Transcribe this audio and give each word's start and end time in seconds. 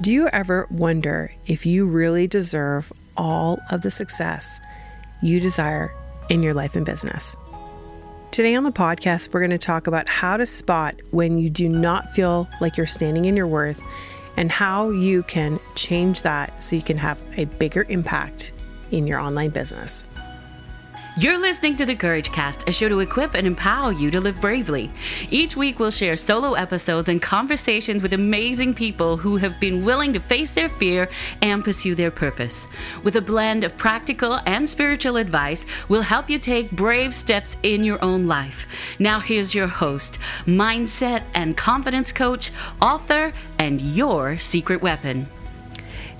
Do 0.00 0.10
you 0.10 0.26
ever 0.28 0.66
wonder 0.70 1.32
if 1.46 1.66
you 1.66 1.86
really 1.86 2.26
deserve 2.26 2.92
all 3.16 3.60
of 3.70 3.82
the 3.82 3.90
success 3.90 4.60
you 5.20 5.38
desire 5.38 5.92
in 6.28 6.42
your 6.42 6.54
life 6.54 6.74
and 6.74 6.84
business? 6.84 7.36
Today 8.30 8.54
on 8.54 8.64
the 8.64 8.72
podcast, 8.72 9.32
we're 9.32 9.40
going 9.40 9.50
to 9.50 9.58
talk 9.58 9.86
about 9.86 10.08
how 10.08 10.38
to 10.38 10.46
spot 10.46 10.94
when 11.10 11.38
you 11.38 11.50
do 11.50 11.68
not 11.68 12.10
feel 12.12 12.48
like 12.60 12.78
you're 12.78 12.86
standing 12.86 13.26
in 13.26 13.36
your 13.36 13.46
worth 13.46 13.82
and 14.38 14.50
how 14.50 14.88
you 14.88 15.22
can 15.24 15.60
change 15.74 16.22
that 16.22 16.64
so 16.64 16.74
you 16.74 16.82
can 16.82 16.96
have 16.96 17.22
a 17.36 17.44
bigger 17.44 17.84
impact 17.90 18.52
in 18.90 19.06
your 19.06 19.20
online 19.20 19.50
business. 19.50 20.06
You're 21.14 21.38
listening 21.38 21.76
to 21.76 21.84
the 21.84 21.94
Courage 21.94 22.32
Cast, 22.32 22.66
a 22.66 22.72
show 22.72 22.88
to 22.88 23.00
equip 23.00 23.34
and 23.34 23.46
empower 23.46 23.92
you 23.92 24.10
to 24.12 24.18
live 24.18 24.40
bravely. 24.40 24.90
Each 25.28 25.54
week, 25.54 25.78
we'll 25.78 25.90
share 25.90 26.16
solo 26.16 26.54
episodes 26.54 27.10
and 27.10 27.20
conversations 27.20 28.02
with 28.02 28.14
amazing 28.14 28.72
people 28.72 29.18
who 29.18 29.36
have 29.36 29.60
been 29.60 29.84
willing 29.84 30.14
to 30.14 30.20
face 30.20 30.52
their 30.52 30.70
fear 30.70 31.10
and 31.42 31.62
pursue 31.62 31.94
their 31.94 32.10
purpose. 32.10 32.66
With 33.02 33.16
a 33.16 33.20
blend 33.20 33.62
of 33.62 33.76
practical 33.76 34.40
and 34.46 34.66
spiritual 34.66 35.18
advice, 35.18 35.66
we'll 35.90 36.00
help 36.00 36.30
you 36.30 36.38
take 36.38 36.70
brave 36.70 37.14
steps 37.14 37.58
in 37.62 37.84
your 37.84 38.02
own 38.02 38.26
life. 38.26 38.66
Now, 38.98 39.20
here's 39.20 39.54
your 39.54 39.66
host, 39.66 40.18
mindset 40.46 41.24
and 41.34 41.58
confidence 41.58 42.10
coach, 42.10 42.50
author, 42.80 43.34
and 43.58 43.82
your 43.82 44.38
secret 44.38 44.80
weapon. 44.80 45.28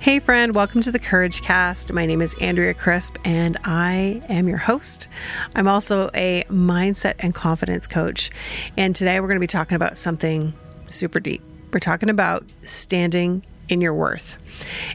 Hey, 0.03 0.19
friend, 0.19 0.53
welcome 0.53 0.81
to 0.81 0.91
the 0.91 0.99
Courage 0.99 1.41
Cast. 1.41 1.93
My 1.93 2.05
name 2.05 2.21
is 2.21 2.35
Andrea 2.41 2.73
Crisp, 2.73 3.15
and 3.23 3.55
I 3.63 4.21
am 4.27 4.49
your 4.49 4.57
host. 4.57 5.07
I'm 5.55 5.65
also 5.65 6.09
a 6.13 6.43
mindset 6.49 7.13
and 7.19 7.33
confidence 7.33 7.87
coach. 7.87 8.29
And 8.75 8.93
today 8.93 9.21
we're 9.21 9.27
going 9.27 9.37
to 9.37 9.39
be 9.39 9.47
talking 9.47 9.77
about 9.77 9.95
something 9.95 10.53
super 10.89 11.21
deep. 11.21 11.41
We're 11.71 11.79
talking 11.79 12.09
about 12.09 12.43
standing 12.65 13.45
in 13.69 13.79
your 13.79 13.93
worth. 13.93 14.37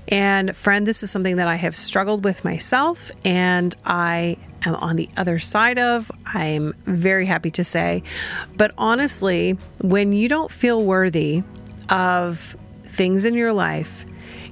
And, 0.09 0.55
friend, 0.55 0.87
this 0.87 1.03
is 1.03 1.11
something 1.11 1.37
that 1.37 1.49
I 1.49 1.55
have 1.55 1.75
struggled 1.75 2.23
with 2.23 2.45
myself, 2.45 3.11
and 3.25 3.75
I 3.87 4.37
am 4.67 4.75
on 4.75 4.97
the 4.97 5.09
other 5.17 5.39
side 5.39 5.79
of. 5.79 6.13
I'm 6.35 6.75
very 6.85 7.25
happy 7.25 7.51
to 7.53 7.65
say. 7.65 8.03
But 8.59 8.75
honestly, 8.77 9.53
when 9.81 10.13
you 10.13 10.29
don't 10.29 10.53
feel 10.53 10.83
worthy 10.83 11.45
of 11.89 12.59
things 12.85 13.25
in 13.25 13.33
your 13.33 13.55
life, 13.55 14.05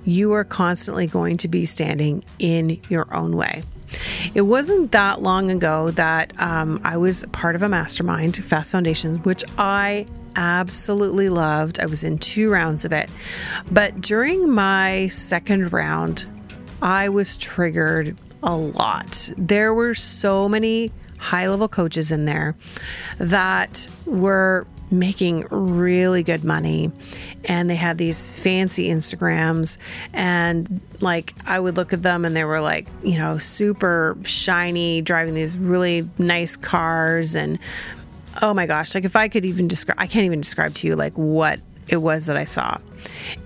you 0.06 0.32
are 0.32 0.44
constantly 0.44 1.06
going 1.06 1.36
to 1.38 1.48
be 1.48 1.66
standing 1.66 2.24
in 2.38 2.80
your 2.88 3.12
own 3.14 3.36
way. 3.36 3.62
It 4.34 4.42
wasn't 4.42 4.92
that 4.92 5.22
long 5.22 5.50
ago 5.50 5.90
that 5.92 6.32
um, 6.40 6.80
I 6.84 6.96
was 6.96 7.24
part 7.32 7.54
of 7.54 7.62
a 7.62 7.68
mastermind, 7.68 8.36
Fast 8.44 8.72
Foundations, 8.72 9.18
which 9.24 9.44
I 9.58 10.06
absolutely 10.36 11.28
loved. 11.28 11.80
I 11.80 11.86
was 11.86 12.04
in 12.04 12.18
two 12.18 12.50
rounds 12.50 12.84
of 12.84 12.92
it. 12.92 13.08
But 13.70 14.00
during 14.00 14.50
my 14.50 15.08
second 15.08 15.72
round, 15.72 16.26
I 16.82 17.08
was 17.08 17.36
triggered 17.36 18.16
a 18.42 18.54
lot. 18.54 19.30
There 19.36 19.72
were 19.72 19.94
so 19.94 20.48
many 20.48 20.92
high 21.18 21.48
level 21.48 21.68
coaches 21.68 22.10
in 22.10 22.26
there 22.26 22.54
that 23.18 23.88
were 24.04 24.66
making 24.90 25.46
really 25.50 26.22
good 26.22 26.44
money 26.44 26.90
and 27.44 27.68
they 27.68 27.76
had 27.76 27.98
these 27.98 28.30
fancy 28.42 28.88
Instagrams 28.88 29.78
and 30.12 30.80
like 31.00 31.34
I 31.46 31.58
would 31.58 31.76
look 31.76 31.92
at 31.92 32.02
them 32.02 32.24
and 32.24 32.36
they 32.36 32.44
were 32.44 32.60
like, 32.60 32.88
you 33.02 33.18
know, 33.18 33.38
super 33.38 34.16
shiny, 34.24 35.00
driving 35.02 35.34
these 35.34 35.58
really 35.58 36.08
nice 36.18 36.56
cars 36.56 37.34
and 37.34 37.58
oh 38.42 38.54
my 38.54 38.66
gosh, 38.66 38.94
like 38.94 39.04
if 39.04 39.16
I 39.16 39.28
could 39.28 39.44
even 39.44 39.68
describe 39.68 39.98
I 39.98 40.06
can't 40.06 40.24
even 40.24 40.40
describe 40.40 40.74
to 40.74 40.86
you 40.86 40.96
like 40.96 41.14
what 41.14 41.60
it 41.88 41.98
was 41.98 42.26
that 42.26 42.36
I 42.36 42.44
saw. 42.44 42.78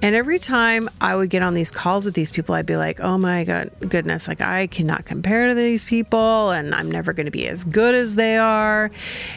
And 0.03 0.15
every 0.15 0.39
time 0.39 0.89
I 1.01 1.15
would 1.15 1.31
get 1.31 1.43
on 1.43 1.55
these 1.55 1.71
calls 1.71 2.07
with 2.07 2.15
these 2.15 2.31
people, 2.31 2.55
I'd 2.55 2.67
be 2.67 2.77
like, 2.77 3.01
oh 3.01 3.19
my 3.19 3.45
God, 3.45 3.71
goodness, 3.89 4.29
like 4.29 4.41
I 4.41 4.67
cannot 4.69 5.05
compare 5.05 5.49
to 5.49 5.55
these 5.55 5.85
people 5.85 6.51
and 6.51 6.75
I'm 6.75 6.91
never 6.91 7.13
going 7.13 7.27
to 7.27 7.33
be 7.33 7.47
as 7.47 7.65
good 7.65 7.95
as 7.95 8.15
they 8.15 8.39
are. 8.39 8.91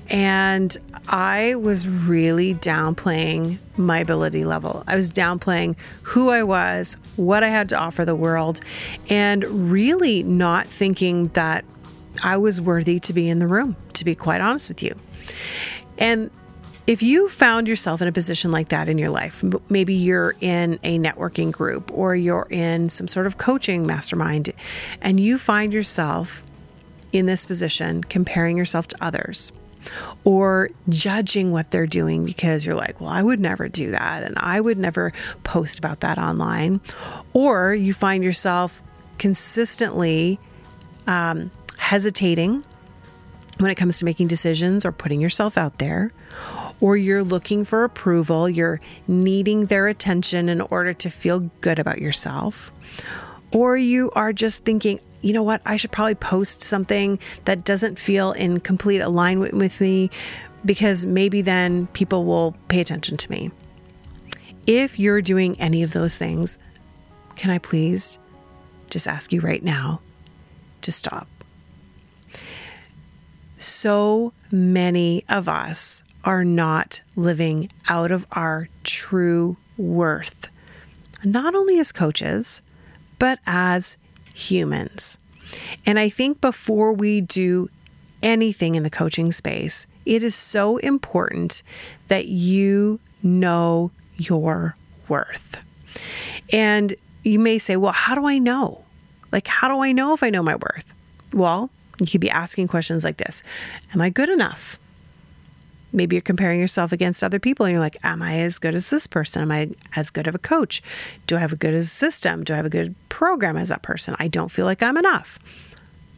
And 0.10 0.76
I 1.08 1.56
was 1.56 1.88
really 1.88 2.56
downplaying 2.56 3.58
my 3.78 4.00
ability 4.00 4.46
level. 4.46 4.84
I 4.88 4.96
was 4.96 5.12
downplaying 5.12 5.76
who 6.02 6.30
I 6.30 6.44
was, 6.44 6.98
what 7.18 7.44
I 7.44 7.50
had 7.50 7.70
to 7.70 7.80
offer 7.80 8.06
the 8.06 8.16
world, 8.16 8.62
and 9.10 9.44
really 9.72 10.24
not 10.24 10.68
thinking 10.68 11.28
that 11.30 11.66
I 12.24 12.38
was 12.38 12.62
worthy 12.62 13.00
to 13.02 13.14
be 13.14 13.28
in 13.28 13.40
the 13.40 13.48
room, 13.48 13.76
to 13.94 14.06
be 14.06 14.16
quite 14.16 14.42
honest 14.42 14.70
with 14.70 14.82
you. 14.82 14.96
And 15.98 16.32
if 16.86 17.02
you 17.02 17.30
found 17.30 17.68
yourself 17.68 18.02
in 18.02 18.08
a 18.08 18.12
position 18.12 18.52
like 18.52 18.70
that 18.70 18.90
in 18.90 18.98
your 18.98 19.10
life, 19.10 19.44
maybe 19.70 19.94
you're 19.94 20.36
in 20.42 20.80
a 20.84 21.00
networking 21.00 21.52
group 21.52 21.92
or 21.94 22.16
you're 22.16 22.48
in 22.50 22.90
some 22.90 23.08
sort 23.08 23.28
of 23.28 23.38
coaching 23.38 23.86
mastermind, 23.86 24.52
and 25.02 25.20
you 25.20 25.38
find 25.38 25.74
yourself 25.74 26.44
in 27.12 27.26
this 27.26 27.46
position 27.46 28.04
comparing 28.04 28.58
yourself 28.58 28.88
to 28.88 28.98
others 29.02 29.52
or 30.24 30.70
judging 30.90 31.52
what 31.52 31.72
they're 31.72 31.88
doing 31.88 32.26
because 32.26 32.66
you're 32.66 32.76
like, 32.76 33.00
well, 33.02 33.10
I 33.10 33.22
would 33.22 33.40
never 33.40 33.68
do 33.68 33.92
that 33.92 34.24
and 34.24 34.36
I 34.38 34.60
would 34.60 34.78
never 34.78 35.14
post 35.44 35.80
about 35.80 36.02
that 36.02 36.18
online, 36.18 36.82
or 37.34 37.74
you 37.74 37.94
find 37.94 38.24
yourself 38.24 38.82
consistently 39.18 40.40
um, 41.08 41.52
hesitating 41.78 42.64
when 43.60 43.70
it 43.72 43.76
comes 43.76 44.00
to 44.00 44.06
making 44.06 44.28
decisions 44.28 44.86
or 44.86 44.92
putting 44.92 45.22
yourself 45.22 45.58
out 45.58 45.78
there, 45.78 46.12
or 46.82 46.98
you're 46.98 47.24
looking 47.24 47.64
for 47.64 47.84
approval, 47.84 48.50
you're 48.50 48.82
needing 49.08 49.68
their 49.68 49.88
attention 49.88 50.50
in 50.50 50.60
order 50.60 50.94
to 50.94 51.10
feel 51.10 51.40
good 51.62 51.80
about 51.80 52.00
yourself, 52.00 52.72
or 53.52 53.78
you 53.78 54.12
are 54.16 54.34
just 54.34 54.66
thinking, 54.66 55.00
you 55.24 55.34
know 55.34 55.42
what, 55.42 55.62
I 55.66 55.78
should 55.78 55.92
probably 55.92 56.16
post 56.16 56.62
something 56.62 57.18
that 57.46 57.64
doesn't 57.64 57.98
feel 57.98 58.34
in 58.34 58.60
complete 58.60 59.00
alignment 59.00 59.54
with 59.54 59.80
me 59.82 60.12
because 60.66 61.06
maybe 61.06 61.42
then 61.42 61.88
people 61.88 62.26
will 62.26 62.56
pay 62.68 62.82
attention 62.82 63.18
to 63.18 63.32
me. 63.32 63.50
If 64.68 65.00
you're 65.00 65.22
doing 65.22 65.60
any 65.60 65.82
of 65.82 65.94
those 65.94 66.18
things, 66.18 66.58
can 67.36 67.52
I 67.52 67.58
please 67.58 68.20
just 68.90 69.08
ask 69.08 69.34
you 69.34 69.42
right 69.42 69.64
now 69.64 70.02
to 70.82 70.92
stop? 70.92 71.28
So 73.58 74.34
many 74.52 75.24
of 75.30 75.48
us 75.48 76.04
are 76.26 76.44
not 76.44 77.02
living 77.16 77.70
out 77.90 78.12
of 78.12 78.26
our 78.34 78.68
true 78.84 79.58
worth, 79.78 80.50
not 81.24 81.56
only 81.56 81.80
as 81.80 81.92
coaches, 81.94 82.62
but 83.20 83.40
as 83.46 83.98
humans. 84.34 85.18
And 85.86 86.00
I 86.00 86.10
think 86.10 86.42
before 86.42 86.94
we 86.94 87.22
do 87.22 87.70
anything 88.22 88.76
in 88.76 88.84
the 88.84 88.90
coaching 88.90 89.32
space, 89.32 89.88
it 90.06 90.24
is 90.24 90.36
so 90.36 90.78
important 90.78 91.64
that 92.08 92.28
you 92.28 93.00
know 93.22 93.92
your 94.18 94.76
worth. 95.08 95.64
And 96.52 96.96
you 97.24 97.40
may 97.40 97.58
say, 97.58 97.76
well, 97.78 97.92
how 97.92 98.16
do 98.16 98.26
I 98.26 98.38
know? 98.38 98.84
Like, 99.32 99.48
how 99.48 99.68
do 99.68 99.82
I 99.82 99.92
know 99.92 100.14
if 100.14 100.24
I 100.24 100.30
know 100.30 100.44
my 100.44 100.56
worth? 100.56 100.94
Well, 101.34 101.70
you 102.00 102.08
could 102.08 102.22
be 102.22 102.30
asking 102.30 102.68
questions 102.68 103.04
like 103.04 103.18
this 103.18 103.44
Am 103.94 104.02
I 104.02 104.10
good 104.10 104.30
enough? 104.30 104.78
Maybe 105.94 106.16
you're 106.16 106.22
comparing 106.22 106.60
yourself 106.60 106.92
against 106.92 107.24
other 107.24 107.40
people 107.40 107.66
and 107.66 107.72
you're 107.72 107.80
like, 107.80 107.98
Am 108.04 108.22
I 108.22 108.40
as 108.40 108.60
good 108.60 108.76
as 108.76 108.90
this 108.90 109.08
person? 109.08 109.42
Am 109.42 109.52
I 109.52 109.70
as 109.96 110.10
good 110.10 110.28
of 110.28 110.36
a 110.36 110.40
coach? 110.40 110.82
Do 111.28 111.38
I 111.38 111.40
have 111.40 111.54
a 111.54 111.58
good 111.58 111.84
system? 111.86 112.44
Do 112.44 112.54
I 112.54 112.58
have 112.58 112.66
a 112.66 112.70
good 112.70 112.96
program 113.10 113.58
as 113.58 113.70
that 113.70 113.84
person? 113.84 114.16
I 114.20 114.28
don't 114.28 114.50
feel 114.50 114.66
like 114.66 114.84
I'm 114.84 114.98
enough. 114.98 115.40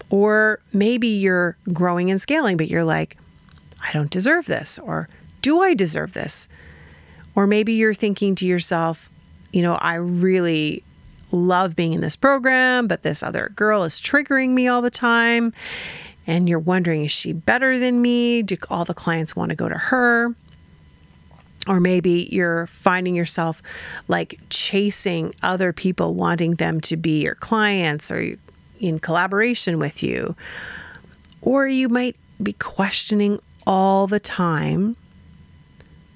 Or 0.10 0.60
maybe 0.74 1.08
you're 1.08 1.58
growing 1.74 2.12
and 2.12 2.22
scaling, 2.22 2.58
but 2.58 2.70
you're 2.70 2.86
like, 2.86 3.18
I 3.82 3.92
don't 3.92 4.10
deserve 4.10 4.46
this. 4.46 4.80
Or 4.80 5.10
do 5.42 5.62
I 5.62 5.74
deserve 5.74 6.14
this? 6.14 6.48
Or 7.36 7.48
maybe 7.48 7.74
you're 7.74 7.94
thinking 7.94 8.36
to 8.36 8.46
yourself, 8.46 9.10
you 9.52 9.62
know, 9.62 9.76
I 9.76 9.96
really 9.96 10.84
love 11.32 11.76
being 11.76 11.94
in 11.94 12.02
this 12.02 12.16
program, 12.16 12.88
but 12.88 13.04
this 13.04 13.22
other 13.22 13.52
girl 13.56 13.84
is 13.84 14.00
triggering 14.00 14.50
me 14.50 14.68
all 14.68 14.82
the 14.82 14.90
time 14.90 15.54
and 16.28 16.50
you're 16.50 16.60
wondering, 16.60 17.04
is 17.04 17.12
she 17.12 17.34
better 17.34 17.78
than 17.78 18.02
me? 18.02 18.42
Do 18.42 18.56
all 18.70 18.86
the 18.86 18.94
clients 18.94 19.36
want 19.36 19.50
to 19.50 19.56
go 19.56 19.70
to 19.70 19.78
her? 19.78 20.34
Or 21.68 21.80
maybe 21.80 22.30
you're 22.32 22.68
finding 22.68 23.16
yourself 23.16 23.62
like 24.08 24.40
chasing 24.50 25.34
other 25.42 25.74
people, 25.74 26.14
wanting 26.14 26.56
them 26.56 26.80
to 26.82 26.98
be 26.98 27.24
your 27.24 27.36
clients 27.36 28.12
or 28.12 28.36
in 28.80 29.00
collaboration 29.00 29.80
with 29.80 30.04
you. 30.04 30.36
Or 31.42 31.68
you 31.68 31.90
might 31.90 32.16
be 32.42 32.54
questioning 32.54 33.40
all 33.66 34.08
the 34.08 34.20
time 34.20 34.96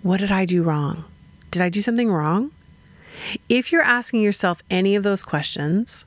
what 0.02 0.22
did 0.22 0.32
I 0.32 0.46
do 0.46 0.64
wrong? 0.64 1.04
Did 1.52 1.62
I 1.62 1.70
do 1.70 1.82
something 1.82 2.10
wrong? 2.10 2.52
If 3.50 3.72
you're 3.72 3.82
asking 3.82 4.22
yourself 4.22 4.62
any 4.70 4.96
of 4.96 5.04
those 5.04 5.24
questions, 5.24 6.06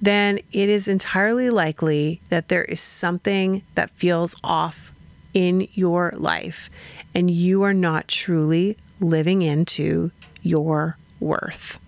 then 0.00 0.38
it 0.52 0.68
is 0.68 0.88
entirely 0.88 1.50
likely 1.50 2.20
that 2.28 2.48
there 2.48 2.64
is 2.64 2.80
something 2.80 3.62
that 3.74 3.90
feels 3.90 4.36
off 4.44 4.92
in 5.34 5.68
your 5.72 6.12
life 6.16 6.70
and 7.14 7.30
you 7.30 7.62
are 7.62 7.74
not 7.74 8.08
truly 8.08 8.76
living 9.00 9.42
into 9.42 10.10
your 10.42 10.96
worth. 11.20 11.80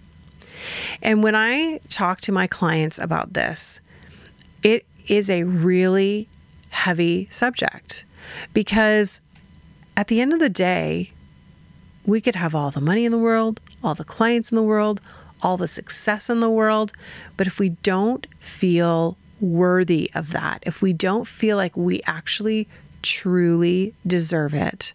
And 1.03 1.23
when 1.23 1.35
I 1.35 1.81
talk 1.89 2.21
to 2.23 2.33
my 2.33 2.47
clients 2.47 2.99
about 2.99 3.33
this, 3.33 3.81
it 4.63 4.85
is 5.09 5.31
a 5.31 5.45
really 5.45 6.29
heavy 6.71 7.29
subject 7.31 8.05
because 8.53 9.21
at 9.97 10.09
the 10.09 10.21
end 10.21 10.33
of 10.33 10.39
the 10.39 10.49
day, 10.49 11.13
we 12.05 12.21
could 12.21 12.35
have 12.35 12.55
all 12.55 12.71
the 12.71 12.81
money 12.81 13.05
in 13.05 13.13
the 13.13 13.19
world, 13.19 13.61
all 13.83 13.95
the 13.95 14.05
clients 14.05 14.51
in 14.51 14.57
the 14.57 14.63
world, 14.63 15.01
all 15.43 15.57
the 15.57 15.69
success 15.69 16.31
in 16.31 16.41
the 16.41 16.51
world, 16.51 16.93
but 17.37 17.47
if 17.47 17.59
we 17.59 17.71
don't 17.71 18.27
feel 18.39 19.17
worthy 19.41 20.11
of 20.15 20.33
that, 20.33 20.63
if 20.67 20.83
we 20.83 20.93
don't 20.93 21.27
feel 21.27 21.57
like 21.57 21.77
we 21.77 22.01
actually 22.07 22.69
truly 23.03 23.95
deserve 24.07 24.55
it, 24.55 24.93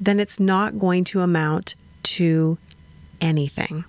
then 0.00 0.20
it's 0.20 0.38
not 0.38 0.78
going 0.78 1.04
to 1.04 1.20
amount 1.20 1.74
to 2.02 2.58
anything. 3.20 3.84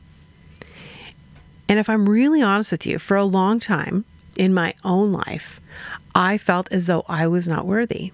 And 1.68 1.80
if 1.80 1.90
I'm 1.90 2.08
really 2.08 2.42
honest 2.42 2.72
with 2.72 2.86
you, 2.86 3.00
for 3.00 3.18
a 3.18 3.24
long 3.24 3.60
time 3.60 4.06
in 4.38 4.54
my 4.54 4.74
own 4.84 5.12
life, 5.12 5.60
I 6.14 6.38
felt 6.38 6.72
as 6.72 6.88
though 6.88 7.04
I 7.08 7.28
was 7.28 7.48
not 7.48 7.66
worthy. 7.66 8.12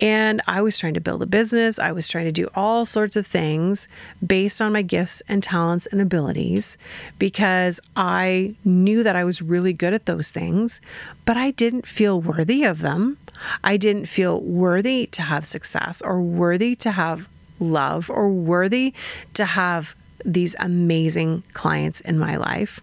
And 0.00 0.40
I 0.46 0.62
was 0.62 0.78
trying 0.78 0.94
to 0.94 1.00
build 1.00 1.22
a 1.22 1.26
business. 1.26 1.78
I 1.78 1.92
was 1.92 2.08
trying 2.08 2.26
to 2.26 2.32
do 2.32 2.48
all 2.54 2.86
sorts 2.86 3.16
of 3.16 3.26
things 3.26 3.88
based 4.24 4.60
on 4.60 4.72
my 4.72 4.82
gifts 4.82 5.22
and 5.28 5.42
talents 5.42 5.86
and 5.86 6.00
abilities 6.00 6.78
because 7.18 7.80
I 7.96 8.54
knew 8.64 9.02
that 9.02 9.16
I 9.16 9.24
was 9.24 9.42
really 9.42 9.72
good 9.72 9.94
at 9.94 10.06
those 10.06 10.30
things, 10.30 10.80
but 11.24 11.36
I 11.36 11.50
didn't 11.52 11.86
feel 11.86 12.20
worthy 12.20 12.64
of 12.64 12.80
them. 12.80 13.18
I 13.62 13.76
didn't 13.76 14.06
feel 14.06 14.40
worthy 14.40 15.06
to 15.08 15.22
have 15.22 15.44
success 15.44 16.02
or 16.02 16.20
worthy 16.22 16.74
to 16.76 16.92
have 16.92 17.28
love 17.58 18.10
or 18.10 18.28
worthy 18.30 18.94
to 19.34 19.44
have 19.44 19.94
these 20.24 20.56
amazing 20.58 21.44
clients 21.52 22.00
in 22.00 22.18
my 22.18 22.36
life. 22.36 22.80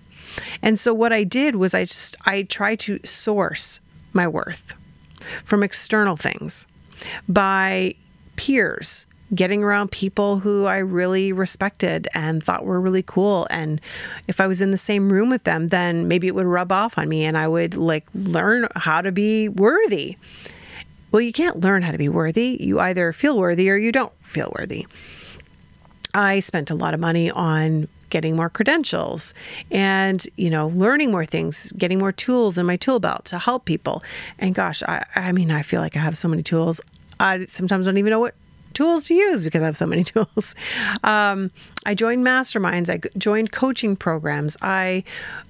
And 0.61 0.79
so 0.79 0.93
what 0.93 1.13
I 1.13 1.23
did 1.23 1.55
was 1.55 1.73
I 1.73 1.85
just 1.85 2.15
I 2.25 2.43
tried 2.43 2.79
to 2.81 2.99
source 3.03 3.79
my 4.13 4.27
worth 4.27 4.75
from 5.43 5.63
external 5.63 6.15
things 6.15 6.67
by 7.27 7.95
peers 8.35 9.05
getting 9.33 9.63
around 9.63 9.91
people 9.91 10.39
who 10.39 10.65
I 10.65 10.77
really 10.77 11.33
respected 11.33 12.07
and 12.13 12.43
thought 12.43 12.65
were 12.65 12.79
really 12.79 13.03
cool. 13.03 13.47
And 13.49 13.81
if 14.27 14.39
I 14.39 14.47
was 14.47 14.61
in 14.61 14.71
the 14.71 14.77
same 14.77 15.11
room 15.11 15.29
with 15.29 15.43
them, 15.43 15.69
then 15.69 16.07
maybe 16.07 16.27
it 16.27 16.35
would 16.35 16.45
rub 16.45 16.71
off 16.71 16.97
on 16.97 17.09
me 17.09 17.25
and 17.25 17.37
I 17.37 17.47
would 17.47 17.75
like 17.75 18.05
learn 18.13 18.67
how 18.75 19.01
to 19.01 19.11
be 19.11 19.49
worthy. 19.49 20.17
Well, 21.11 21.21
you 21.21 21.31
can't 21.31 21.59
learn 21.59 21.83
how 21.83 21.91
to 21.91 21.97
be 21.97 22.09
worthy. 22.09 22.57
You 22.59 22.79
either 22.79 23.13
feel 23.13 23.37
worthy 23.37 23.69
or 23.69 23.77
you 23.77 23.91
don't 23.91 24.13
feel 24.23 24.53
worthy. 24.57 24.87
I 26.13 26.39
spent 26.39 26.69
a 26.69 26.75
lot 26.75 26.93
of 26.93 26.99
money 26.99 27.31
on 27.31 27.87
getting 28.13 28.35
more 28.35 28.47
credentials 28.47 29.33
and 29.71 30.27
you 30.37 30.47
know 30.47 30.67
learning 30.67 31.09
more 31.09 31.25
things 31.25 31.71
getting 31.71 31.97
more 31.97 32.11
tools 32.11 32.59
in 32.59 32.65
my 32.65 32.75
tool 32.75 32.99
belt 32.99 33.25
to 33.25 33.39
help 33.39 33.65
people 33.65 34.03
and 34.37 34.53
gosh 34.53 34.83
i, 34.83 35.03
I 35.15 35.31
mean 35.31 35.49
i 35.49 35.63
feel 35.63 35.81
like 35.81 35.97
i 35.97 35.99
have 35.99 36.15
so 36.15 36.27
many 36.27 36.43
tools 36.43 36.79
i 37.19 37.43
sometimes 37.45 37.87
don't 37.87 37.97
even 37.97 38.11
know 38.11 38.19
what 38.19 38.35
tools 38.73 39.07
to 39.07 39.13
use 39.13 39.43
because 39.43 39.61
I 39.61 39.65
have 39.65 39.77
so 39.77 39.85
many 39.85 40.03
tools. 40.13 40.55
Um, 41.03 41.51
I 41.85 41.93
joined 41.93 42.25
masterminds. 42.25 42.89
I 42.89 42.99
joined 43.17 43.51
coaching 43.51 43.95
programs. 43.95 44.57
I 44.63 45.03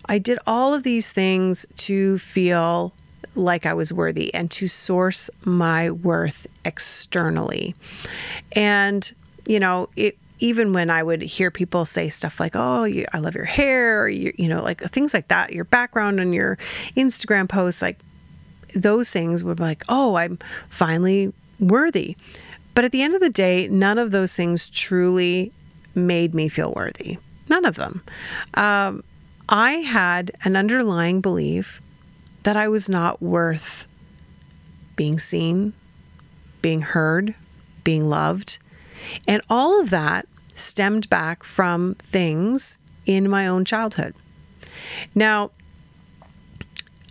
I 0.05 0.17
did 0.17 0.39
all 0.45 0.73
of 0.73 0.83
these 0.83 1.13
things 1.13 1.65
to 1.87 2.17
feel 2.17 2.91
like 3.35 3.65
I 3.65 3.73
was 3.73 3.93
worthy 3.93 4.33
and 4.33 4.51
to 4.51 4.67
source 4.67 5.29
my 5.45 5.89
worth 5.89 6.47
externally. 6.65 7.75
And 8.51 9.09
you 9.47 9.59
know, 9.59 9.89
it 9.95 10.17
even 10.43 10.73
when 10.73 10.89
I 10.89 11.01
would 11.01 11.21
hear 11.21 11.49
people 11.49 11.85
say 11.85 12.09
stuff 12.09 12.37
like, 12.37 12.51
"Oh, 12.53 12.83
you, 12.83 13.05
I 13.13 13.19
love 13.19 13.33
your 13.33 13.45
hair," 13.45 14.03
or 14.03 14.09
you, 14.09 14.33
you 14.37 14.49
know, 14.49 14.61
like 14.61 14.81
things 14.81 15.13
like 15.13 15.29
that, 15.29 15.53
your 15.53 15.63
background 15.63 16.19
on 16.19 16.33
your 16.33 16.57
Instagram 16.97 17.47
posts, 17.47 17.81
like 17.81 17.97
those 18.75 19.09
things 19.09 19.41
would 19.41 19.55
be 19.55 19.63
like, 19.63 19.85
"Oh, 19.87 20.15
I'm 20.15 20.37
finally 20.67 21.31
worthy." 21.61 22.17
But 22.75 22.83
at 22.83 22.91
the 22.91 23.01
end 23.01 23.15
of 23.15 23.21
the 23.21 23.29
day, 23.29 23.69
none 23.69 23.97
of 23.97 24.11
those 24.11 24.35
things 24.35 24.69
truly 24.69 25.53
made 25.95 26.35
me 26.35 26.49
feel 26.49 26.73
worthy. 26.75 27.19
None 27.47 27.63
of 27.63 27.75
them. 27.75 28.03
Um, 28.55 29.01
I 29.47 29.75
had 29.75 30.31
an 30.43 30.57
underlying 30.57 31.21
belief 31.21 31.81
that 32.43 32.57
I 32.57 32.67
was 32.67 32.89
not 32.89 33.21
worth 33.21 33.87
being 34.97 35.19
seen, 35.19 35.71
being 36.61 36.81
heard, 36.81 37.33
being 37.85 38.09
loved. 38.09 38.59
And 39.25 39.41
all 39.49 39.79
of 39.79 39.89
that 39.91 40.27
stemmed 40.55 41.09
back 41.09 41.43
from 41.43 41.95
things 41.95 42.77
in 43.05 43.29
my 43.29 43.47
own 43.47 43.65
childhood. 43.65 44.15
Now, 45.15 45.51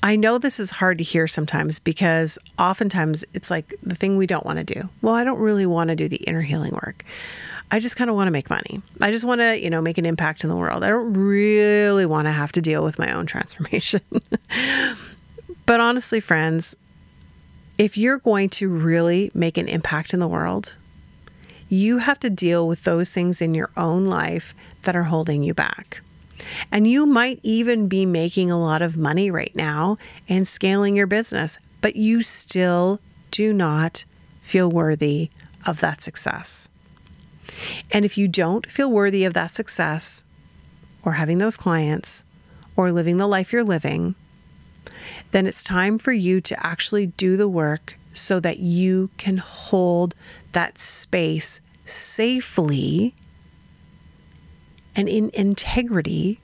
I 0.02 0.16
know 0.16 0.38
this 0.38 0.58
is 0.58 0.70
hard 0.70 0.98
to 0.98 1.04
hear 1.04 1.28
sometimes 1.28 1.78
because 1.78 2.38
oftentimes 2.58 3.24
it's 3.34 3.50
like 3.50 3.74
the 3.82 3.94
thing 3.94 4.16
we 4.16 4.26
don't 4.26 4.44
want 4.44 4.58
to 4.58 4.64
do. 4.64 4.88
Well, 5.00 5.14
I 5.14 5.22
don't 5.22 5.38
really 5.38 5.66
want 5.66 5.90
to 5.90 5.96
do 5.96 6.08
the 6.08 6.16
inner 6.16 6.40
healing 6.40 6.72
work. 6.72 7.04
I 7.70 7.78
just 7.78 7.96
kind 7.96 8.10
of 8.10 8.16
want 8.16 8.26
to 8.26 8.32
make 8.32 8.50
money. 8.50 8.82
I 9.00 9.10
just 9.10 9.24
want 9.24 9.40
to, 9.40 9.62
you 9.62 9.70
know, 9.70 9.80
make 9.80 9.98
an 9.98 10.04
impact 10.04 10.44
in 10.44 10.50
the 10.50 10.56
world. 10.56 10.82
I 10.82 10.88
don't 10.88 11.14
really 11.14 12.04
want 12.04 12.26
to 12.26 12.32
have 12.32 12.52
to 12.52 12.60
deal 12.60 12.82
with 12.82 12.98
my 12.98 13.12
own 13.12 13.26
transformation. 13.26 14.00
but 15.64 15.80
honestly, 15.80 16.20
friends, 16.20 16.76
if 17.78 17.96
you're 17.96 18.18
going 18.18 18.50
to 18.50 18.68
really 18.68 19.30
make 19.34 19.56
an 19.56 19.68
impact 19.68 20.12
in 20.12 20.20
the 20.20 20.28
world, 20.28 20.76
you 21.72 21.96
have 21.96 22.20
to 22.20 22.28
deal 22.28 22.68
with 22.68 22.84
those 22.84 23.14
things 23.14 23.40
in 23.40 23.54
your 23.54 23.70
own 23.78 24.04
life 24.04 24.54
that 24.82 24.94
are 24.94 25.04
holding 25.04 25.42
you 25.42 25.54
back. 25.54 26.02
And 26.70 26.86
you 26.86 27.06
might 27.06 27.40
even 27.42 27.88
be 27.88 28.04
making 28.04 28.50
a 28.50 28.60
lot 28.60 28.82
of 28.82 28.98
money 28.98 29.30
right 29.30 29.56
now 29.56 29.96
and 30.28 30.46
scaling 30.46 30.94
your 30.94 31.06
business, 31.06 31.58
but 31.80 31.96
you 31.96 32.20
still 32.20 33.00
do 33.30 33.54
not 33.54 34.04
feel 34.42 34.70
worthy 34.70 35.30
of 35.64 35.80
that 35.80 36.02
success. 36.02 36.68
And 37.90 38.04
if 38.04 38.18
you 38.18 38.28
don't 38.28 38.70
feel 38.70 38.90
worthy 38.90 39.24
of 39.24 39.32
that 39.32 39.54
success, 39.54 40.26
or 41.02 41.12
having 41.12 41.38
those 41.38 41.56
clients, 41.56 42.26
or 42.76 42.92
living 42.92 43.16
the 43.16 43.26
life 43.26 43.50
you're 43.50 43.64
living, 43.64 44.14
then 45.30 45.46
it's 45.46 45.64
time 45.64 45.96
for 45.96 46.12
you 46.12 46.42
to 46.42 46.66
actually 46.66 47.06
do 47.06 47.38
the 47.38 47.48
work 47.48 47.96
so 48.12 48.40
that 48.40 48.58
you 48.58 49.08
can 49.16 49.38
hold 49.38 50.14
that 50.52 50.78
space 50.78 51.61
safely 51.84 53.14
and 54.94 55.08
in 55.08 55.30
integrity 55.34 56.40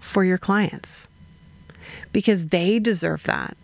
for 0.00 0.24
your 0.24 0.38
clients 0.38 1.08
because 2.12 2.48
they 2.48 2.78
deserve 2.78 3.22
that. 3.24 3.56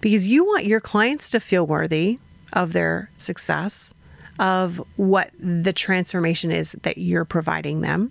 Because 0.00 0.28
you 0.28 0.44
want 0.44 0.66
your 0.66 0.80
clients 0.80 1.30
to 1.30 1.40
feel 1.40 1.66
worthy 1.66 2.18
of 2.52 2.72
their 2.72 3.10
success, 3.16 3.94
of 4.38 4.82
what 4.96 5.30
the 5.38 5.72
transformation 5.72 6.50
is 6.50 6.72
that 6.82 6.98
you're 6.98 7.24
providing 7.24 7.80
them. 7.80 8.10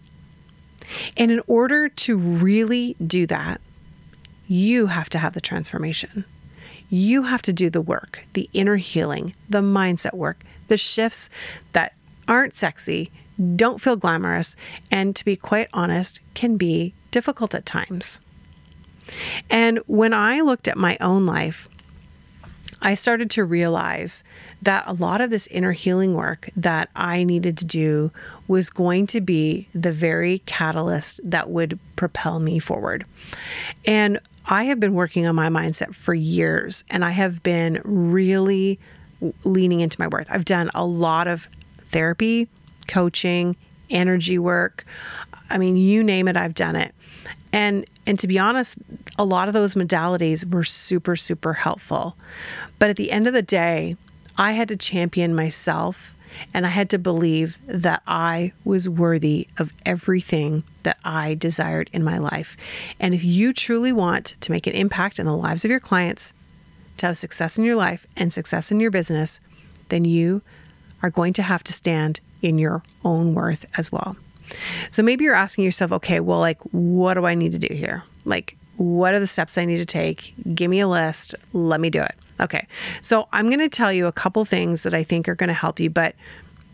And 1.17 1.31
in 1.31 1.41
order 1.47 1.89
to 1.89 2.17
really 2.17 2.95
do 3.05 3.27
that, 3.27 3.61
you 4.47 4.87
have 4.87 5.09
to 5.09 5.19
have 5.19 5.33
the 5.33 5.41
transformation. 5.41 6.25
You 6.89 7.23
have 7.23 7.43
to 7.43 7.53
do 7.53 7.69
the 7.69 7.81
work, 7.81 8.25
the 8.33 8.49
inner 8.53 8.77
healing, 8.77 9.35
the 9.47 9.61
mindset 9.61 10.15
work, 10.15 10.43
the 10.69 10.77
shifts 10.77 11.29
that 11.73 11.93
aren't 12.27 12.55
sexy, 12.55 13.11
don't 13.55 13.81
feel 13.81 13.95
glamorous, 13.95 14.55
and 14.89 15.15
to 15.15 15.25
be 15.25 15.35
quite 15.35 15.67
honest, 15.73 16.19
can 16.33 16.57
be 16.57 16.93
difficult 17.11 17.53
at 17.53 17.65
times. 17.65 18.19
And 19.49 19.79
when 19.87 20.13
I 20.13 20.41
looked 20.41 20.67
at 20.67 20.77
my 20.77 20.97
own 21.01 21.25
life, 21.25 21.67
I 22.81 22.93
started 22.93 23.29
to 23.31 23.43
realize 23.43 24.23
that 24.61 24.83
a 24.87 24.93
lot 24.93 25.21
of 25.21 25.29
this 25.29 25.47
inner 25.47 25.73
healing 25.73 26.13
work 26.13 26.49
that 26.55 26.89
I 26.95 27.23
needed 27.23 27.57
to 27.57 27.65
do 27.65 28.11
was 28.47 28.69
going 28.69 29.07
to 29.07 29.21
be 29.21 29.67
the 29.73 29.91
very 29.91 30.39
catalyst 30.39 31.19
that 31.23 31.49
would 31.49 31.79
propel 31.95 32.39
me 32.39 32.59
forward. 32.59 33.05
And 33.85 34.19
I 34.45 34.65
have 34.65 34.79
been 34.79 34.93
working 34.93 35.25
on 35.25 35.35
my 35.35 35.49
mindset 35.49 35.93
for 35.93 36.13
years 36.13 36.83
and 36.89 37.03
I 37.03 37.11
have 37.11 37.43
been 37.43 37.81
really 37.83 38.79
leaning 39.43 39.81
into 39.81 39.99
my 39.99 40.07
worth. 40.07 40.27
I've 40.29 40.45
done 40.45 40.69
a 40.73 40.85
lot 40.85 41.27
of 41.27 41.47
therapy, 41.85 42.47
coaching, 42.87 43.55
energy 43.89 44.37
work. 44.37 44.85
I 45.49 45.57
mean, 45.57 45.75
you 45.75 46.03
name 46.03 46.27
it, 46.27 46.37
I've 46.37 46.53
done 46.53 46.75
it. 46.75 46.93
And 47.51 47.85
and 48.05 48.17
to 48.19 48.27
be 48.27 48.39
honest, 48.39 48.77
a 49.17 49.25
lot 49.25 49.47
of 49.47 49.53
those 49.53 49.75
modalities 49.75 50.49
were 50.51 50.63
super 50.63 51.15
super 51.15 51.53
helpful. 51.53 52.15
But 52.77 52.89
at 52.89 52.95
the 52.95 53.11
end 53.11 53.27
of 53.27 53.33
the 53.33 53.41
day, 53.41 53.95
I 54.37 54.53
had 54.53 54.67
to 54.69 54.77
champion 54.77 55.35
myself 55.35 56.15
and 56.53 56.65
I 56.65 56.69
had 56.69 56.89
to 56.91 56.99
believe 56.99 57.57
that 57.65 58.01
I 58.07 58.53
was 58.63 58.87
worthy 58.87 59.47
of 59.57 59.73
everything 59.85 60.63
that 60.83 60.97
I 61.03 61.33
desired 61.33 61.89
in 61.91 62.03
my 62.03 62.17
life. 62.17 62.55
And 62.99 63.13
if 63.13 63.23
you 63.23 63.51
truly 63.51 63.91
want 63.91 64.37
to 64.41 64.51
make 64.51 64.67
an 64.67 64.73
impact 64.73 65.19
in 65.19 65.25
the 65.25 65.35
lives 65.35 65.65
of 65.65 65.71
your 65.71 65.79
clients, 65.79 66.33
to 66.99 67.07
have 67.07 67.17
success 67.17 67.57
in 67.57 67.63
your 67.63 67.75
life 67.75 68.07
and 68.15 68.31
success 68.31 68.71
in 68.71 68.79
your 68.79 68.91
business, 68.91 69.39
then 69.89 70.05
you 70.05 70.41
are 71.01 71.09
going 71.09 71.33
to 71.33 71.43
have 71.43 71.63
to 71.63 71.73
stand 71.73 72.19
in 72.41 72.57
your 72.57 72.83
own 73.03 73.33
worth 73.33 73.65
as 73.77 73.91
well. 73.91 74.15
So 74.89 75.03
maybe 75.03 75.25
you're 75.25 75.35
asking 75.35 75.65
yourself, 75.65 75.91
okay, 75.91 76.19
well, 76.19 76.39
like, 76.39 76.59
what 76.71 77.15
do 77.15 77.25
I 77.25 77.35
need 77.35 77.51
to 77.51 77.59
do 77.59 77.73
here? 77.73 78.03
Like, 78.25 78.57
what 78.77 79.13
are 79.13 79.19
the 79.19 79.27
steps 79.27 79.57
I 79.57 79.65
need 79.65 79.77
to 79.77 79.85
take? 79.85 80.33
Give 80.55 80.71
me 80.71 80.79
a 80.79 80.87
list. 80.87 81.35
Let 81.53 81.79
me 81.79 81.89
do 81.89 82.01
it. 82.01 82.15
Okay. 82.39 82.67
So 83.01 83.27
I'm 83.31 83.47
going 83.47 83.59
to 83.59 83.69
tell 83.69 83.91
you 83.91 84.07
a 84.07 84.11
couple 84.11 84.43
things 84.45 84.83
that 84.83 84.93
I 84.93 85.03
think 85.03 85.27
are 85.27 85.35
going 85.35 85.49
to 85.49 85.53
help 85.53 85.79
you, 85.79 85.89
but 85.89 86.15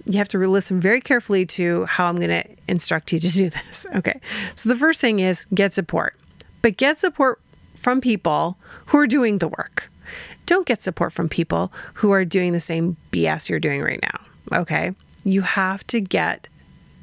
you 0.05 0.19
have 0.19 0.27
to 0.29 0.37
listen 0.37 0.79
very 0.79 1.01
carefully 1.01 1.45
to 1.47 1.85
how 1.85 2.07
I'm 2.07 2.17
going 2.17 2.29
to 2.29 2.43
instruct 2.67 3.11
you 3.11 3.19
to 3.19 3.29
do 3.29 3.49
this. 3.49 3.85
Okay. 3.95 4.19
So 4.55 4.69
the 4.69 4.75
first 4.75 5.01
thing 5.01 5.19
is 5.19 5.45
get 5.53 5.73
support, 5.73 6.15
but 6.61 6.77
get 6.77 6.97
support 6.97 7.39
from 7.75 8.01
people 8.01 8.57
who 8.87 8.97
are 8.99 9.07
doing 9.07 9.39
the 9.39 9.47
work. 9.47 9.89
Don't 10.45 10.67
get 10.67 10.81
support 10.81 11.13
from 11.13 11.29
people 11.29 11.71
who 11.95 12.11
are 12.11 12.25
doing 12.25 12.53
the 12.53 12.59
same 12.59 12.97
BS 13.11 13.49
you're 13.49 13.59
doing 13.59 13.81
right 13.81 14.01
now. 14.01 14.59
Okay. 14.59 14.93
You 15.23 15.41
have 15.41 15.85
to 15.87 15.99
get 15.99 16.47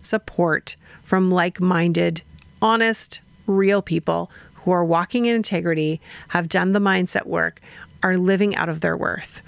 support 0.00 0.76
from 1.02 1.30
like 1.30 1.61
minded, 1.61 2.22
honest, 2.61 3.20
real 3.46 3.82
people 3.82 4.30
who 4.54 4.70
are 4.70 4.84
walking 4.84 5.26
in 5.26 5.34
integrity, 5.34 6.00
have 6.28 6.49
done 6.49 6.72
the 6.72 6.78
mindset 6.78 7.26
work, 7.26 7.61
are 8.02 8.16
living 8.16 8.54
out 8.56 8.68
of 8.68 8.80
their 8.80 8.96
worth. 8.96 9.42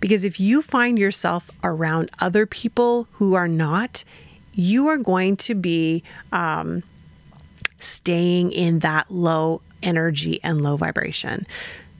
Because 0.00 0.24
if 0.24 0.40
you 0.40 0.62
find 0.62 0.98
yourself 0.98 1.50
around 1.62 2.10
other 2.20 2.46
people 2.46 3.08
who 3.12 3.34
are 3.34 3.48
not, 3.48 4.04
you 4.54 4.88
are 4.88 4.96
going 4.96 5.36
to 5.36 5.54
be 5.54 6.02
um, 6.32 6.82
staying 7.78 8.52
in 8.52 8.80
that 8.80 9.10
low 9.10 9.60
energy 9.82 10.40
and 10.42 10.62
low 10.62 10.76
vibration. 10.76 11.46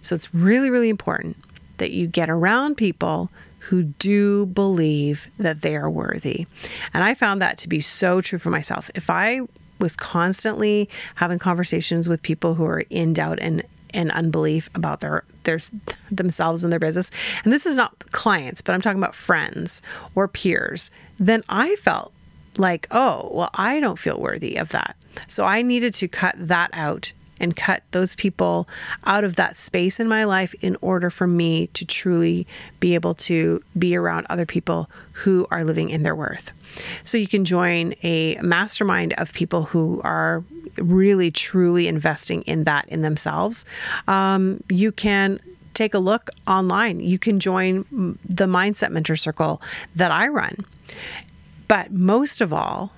So 0.07 0.15
it's 0.15 0.35
really, 0.35 0.71
really 0.71 0.89
important 0.89 1.37
that 1.79 1.91
you 1.91 2.07
get 2.07 2.31
around 2.31 2.77
people 2.77 3.31
who 3.59 3.83
do 3.83 4.47
believe 4.47 5.29
that 5.39 5.63
they 5.63 5.77
are 5.77 5.91
worthy. 5.91 6.47
And 6.95 7.03
I 7.03 7.15
found 7.15 7.43
that 7.43 7.59
to 7.59 7.69
be 7.69 7.81
so 7.81 8.21
true 8.21 8.39
for 8.39 8.51
myself. 8.51 8.91
If 8.95 9.11
I 9.11 9.41
was 9.79 9.97
constantly 9.97 10.89
having 11.17 11.39
conversations 11.39 12.09
with 12.09 12.23
people 12.23 12.55
who 12.55 12.65
are 12.65 12.85
in 12.91 13.13
doubt 13.13 13.39
and 13.41 13.63
and 13.95 14.11
unbelief 14.11 14.69
about 14.75 15.01
their 15.01 15.25
their 15.45 15.61
themselves 16.11 16.65
and 16.65 16.73
their 16.73 16.81
business 16.81 17.11
and 17.45 17.53
this 17.53 17.65
is 17.65 17.77
not 17.77 17.99
clients 18.11 18.61
but 18.61 18.75
i'm 18.75 18.81
talking 18.81 18.99
about 18.99 19.15
friends 19.15 19.81
or 20.15 20.27
peers 20.27 20.91
then 21.19 21.43
i 21.49 21.77
felt 21.77 22.13
like 22.59 22.89
oh 22.91 23.31
well 23.33 23.51
i 23.55 23.79
don't 23.79 23.99
feel 23.99 24.19
worthy 24.19 24.57
of 24.57 24.71
that 24.71 24.97
so 25.29 25.45
i 25.45 25.63
needed 25.63 25.95
to 25.95 26.09
cut 26.09 26.35
that 26.37 26.69
out 26.73 27.13
and 27.41 27.55
cut 27.55 27.83
those 27.91 28.15
people 28.15 28.69
out 29.05 29.25
of 29.25 29.37
that 29.37 29.57
space 29.57 30.01
in 30.01 30.09
my 30.09 30.25
life 30.25 30.55
in 30.61 30.77
order 30.81 31.11
for 31.11 31.27
me 31.27 31.67
to 31.69 31.85
truly 31.85 32.47
be 32.81 32.95
able 32.95 33.15
to 33.15 33.63
be 33.79 33.97
around 33.97 34.27
other 34.29 34.47
people 34.47 34.91
who 35.13 35.47
are 35.51 35.65
living 35.65 35.91
in 35.91 36.03
their 36.03 36.15
worth. 36.15 36.53
So 37.05 37.19
you 37.19 37.29
can 37.29 37.45
join 37.45 37.95
a 38.03 38.37
mastermind 38.43 39.13
of 39.15 39.33
people 39.33 39.65
who 39.65 40.01
are 40.03 40.45
really 40.77 41.31
truly 41.31 41.89
investing 41.89 42.43
in 42.43 42.65
that 42.65 42.89
in 42.89 43.03
themselves. 43.03 43.65
Um, 44.09 44.63
you 44.69 44.93
can 44.93 45.41
take 45.75 45.95
a 45.95 45.99
look 45.99 46.31
online. 46.47 47.01
You 47.01 47.19
can 47.19 47.39
join 47.39 47.85
the 48.25 48.47
Mindset 48.47 48.91
Mentor 48.91 49.17
Circle 49.17 49.61
that 49.95 50.11
I 50.11 50.29
run. 50.29 50.65
But 51.69 51.93
most 51.93 52.41
of 52.41 52.53
all, 52.53 52.93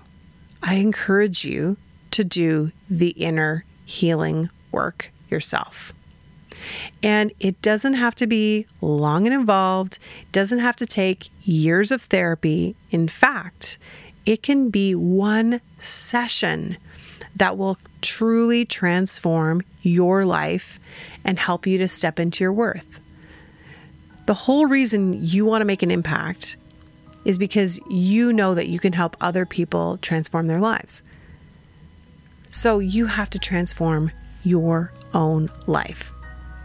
I 0.62 0.74
encourage 0.74 1.44
you 1.44 1.76
to 2.12 2.24
do 2.24 2.72
the 2.88 3.10
inner 3.10 3.64
healing 3.88 4.50
work 4.70 5.10
yourself. 5.30 5.94
And 7.02 7.32
it 7.40 7.62
doesn't 7.62 7.94
have 7.94 8.14
to 8.16 8.26
be 8.26 8.66
long 8.82 9.26
and 9.26 9.34
involved, 9.34 9.98
doesn't 10.30 10.58
have 10.58 10.76
to 10.76 10.86
take 10.86 11.30
years 11.42 11.90
of 11.90 12.02
therapy. 12.02 12.76
In 12.90 13.08
fact, 13.08 13.78
it 14.26 14.42
can 14.42 14.68
be 14.68 14.94
one 14.94 15.62
session 15.78 16.76
that 17.36 17.56
will 17.56 17.78
truly 18.02 18.66
transform 18.66 19.62
your 19.80 20.26
life 20.26 20.78
and 21.24 21.38
help 21.38 21.66
you 21.66 21.78
to 21.78 21.88
step 21.88 22.20
into 22.20 22.44
your 22.44 22.52
worth. 22.52 23.00
The 24.26 24.34
whole 24.34 24.66
reason 24.66 25.24
you 25.24 25.46
want 25.46 25.62
to 25.62 25.66
make 25.66 25.82
an 25.82 25.90
impact 25.90 26.58
is 27.24 27.38
because 27.38 27.80
you 27.88 28.34
know 28.34 28.54
that 28.54 28.68
you 28.68 28.78
can 28.78 28.92
help 28.92 29.16
other 29.20 29.46
people 29.46 29.96
transform 30.02 30.46
their 30.46 30.60
lives. 30.60 31.02
So 32.48 32.78
you 32.78 33.06
have 33.06 33.30
to 33.30 33.38
transform 33.38 34.10
your 34.44 34.92
own 35.14 35.48
life. 35.66 36.12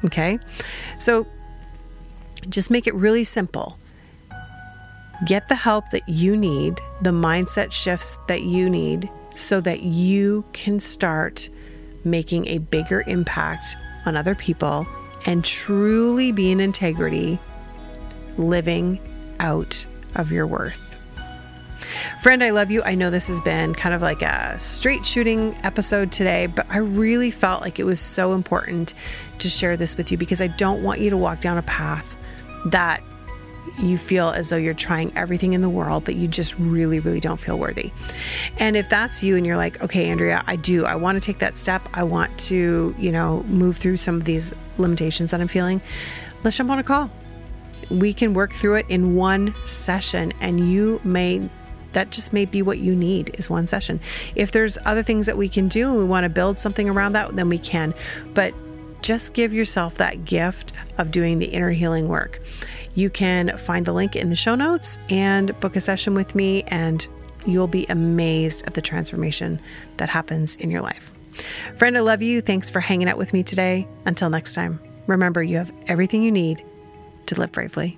Okay? 0.05 0.39
So 0.97 1.27
just 2.49 2.71
make 2.71 2.87
it 2.87 2.95
really 2.95 3.23
simple. 3.23 3.77
Get 5.25 5.47
the 5.47 5.55
help 5.55 5.89
that 5.91 6.07
you 6.07 6.35
need, 6.35 6.79
the 7.01 7.11
mindset 7.11 7.71
shifts 7.71 8.17
that 8.27 8.43
you 8.43 8.69
need, 8.69 9.09
so 9.35 9.61
that 9.61 9.83
you 9.83 10.43
can 10.53 10.79
start 10.79 11.49
making 12.03 12.47
a 12.47 12.57
bigger 12.57 13.03
impact 13.07 13.75
on 14.05 14.17
other 14.17 14.35
people 14.35 14.85
and 15.25 15.45
truly 15.45 16.31
be 16.31 16.51
in 16.51 16.59
integrity, 16.59 17.39
living 18.37 18.99
out 19.39 19.85
of 20.15 20.31
your 20.31 20.45
worth. 20.45 20.92
Friend, 22.23 22.41
I 22.41 22.51
love 22.51 22.71
you. 22.71 22.81
I 22.83 22.95
know 22.95 23.09
this 23.09 23.27
has 23.27 23.41
been 23.41 23.75
kind 23.75 23.93
of 23.93 24.01
like 24.01 24.21
a 24.21 24.57
straight 24.57 25.05
shooting 25.05 25.57
episode 25.65 26.09
today, 26.13 26.45
but 26.45 26.65
I 26.69 26.77
really 26.77 27.29
felt 27.29 27.61
like 27.61 27.79
it 27.79 27.83
was 27.83 27.99
so 27.99 28.31
important 28.31 28.93
to 29.39 29.49
share 29.49 29.75
this 29.75 29.97
with 29.97 30.09
you 30.09 30.17
because 30.17 30.39
I 30.39 30.47
don't 30.47 30.83
want 30.83 31.01
you 31.01 31.09
to 31.09 31.17
walk 31.17 31.41
down 31.41 31.57
a 31.57 31.63
path 31.63 32.15
that 32.67 33.03
you 33.77 33.97
feel 33.97 34.29
as 34.29 34.49
though 34.49 34.55
you're 34.55 34.73
trying 34.73 35.11
everything 35.17 35.51
in 35.51 35.61
the 35.61 35.69
world, 35.69 36.05
but 36.05 36.15
you 36.15 36.29
just 36.29 36.57
really, 36.57 37.01
really 37.01 37.19
don't 37.19 37.41
feel 37.41 37.59
worthy. 37.59 37.91
And 38.57 38.77
if 38.77 38.87
that's 38.87 39.21
you 39.21 39.35
and 39.35 39.45
you're 39.45 39.57
like, 39.57 39.83
okay, 39.83 40.09
Andrea, 40.09 40.45
I 40.47 40.55
do, 40.55 40.85
I 40.85 40.95
want 40.95 41.21
to 41.21 41.25
take 41.25 41.39
that 41.39 41.57
step. 41.57 41.89
I 41.93 42.03
want 42.03 42.39
to, 42.47 42.95
you 42.97 43.11
know, 43.11 43.43
move 43.49 43.75
through 43.75 43.97
some 43.97 44.15
of 44.15 44.23
these 44.23 44.53
limitations 44.77 45.31
that 45.31 45.41
I'm 45.41 45.49
feeling. 45.49 45.81
Let's 46.45 46.55
jump 46.55 46.69
on 46.69 46.79
a 46.79 46.83
call. 46.83 47.11
We 47.89 48.13
can 48.13 48.33
work 48.33 48.53
through 48.53 48.75
it 48.75 48.85
in 48.87 49.17
one 49.17 49.53
session, 49.65 50.31
and 50.39 50.71
you 50.71 51.01
may 51.03 51.49
that 51.93 52.11
just 52.11 52.33
may 52.33 52.45
be 52.45 52.61
what 52.61 52.79
you 52.79 52.95
need 52.95 53.35
is 53.37 53.49
one 53.49 53.67
session. 53.67 53.99
If 54.35 54.51
there's 54.51 54.77
other 54.85 55.03
things 55.03 55.25
that 55.25 55.37
we 55.37 55.49
can 55.49 55.67
do 55.67 55.89
and 55.89 55.99
we 55.99 56.05
want 56.05 56.25
to 56.25 56.29
build 56.29 56.59
something 56.59 56.89
around 56.89 57.13
that, 57.13 57.35
then 57.35 57.49
we 57.49 57.57
can. 57.57 57.93
But 58.33 58.53
just 59.01 59.33
give 59.33 59.53
yourself 59.53 59.95
that 59.95 60.25
gift 60.25 60.73
of 60.97 61.11
doing 61.11 61.39
the 61.39 61.47
inner 61.47 61.71
healing 61.71 62.07
work. 62.07 62.39
You 62.95 63.09
can 63.09 63.57
find 63.57 63.85
the 63.85 63.93
link 63.93 64.15
in 64.15 64.29
the 64.29 64.35
show 64.35 64.55
notes 64.55 64.99
and 65.09 65.57
book 65.59 65.75
a 65.75 65.81
session 65.81 66.13
with 66.13 66.35
me, 66.35 66.63
and 66.67 67.07
you'll 67.45 67.67
be 67.67 67.85
amazed 67.87 68.65
at 68.65 68.75
the 68.75 68.81
transformation 68.81 69.59
that 69.97 70.09
happens 70.09 70.55
in 70.55 70.69
your 70.69 70.81
life. 70.81 71.13
Friend, 71.75 71.97
I 71.97 72.01
love 72.01 72.21
you. 72.21 72.41
Thanks 72.41 72.69
for 72.69 72.79
hanging 72.79 73.09
out 73.09 73.17
with 73.17 73.33
me 73.33 73.43
today. 73.43 73.87
Until 74.05 74.29
next 74.29 74.53
time, 74.53 74.79
remember 75.07 75.41
you 75.41 75.57
have 75.57 75.73
everything 75.87 76.23
you 76.23 76.31
need 76.31 76.63
to 77.25 77.39
live 77.39 77.51
bravely. 77.51 77.97